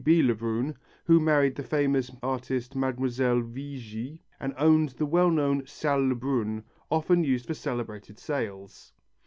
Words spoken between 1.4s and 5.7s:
the famous artist Mlle. Vigëe, and owned the well known